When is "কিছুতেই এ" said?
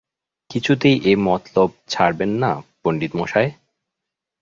0.49-1.13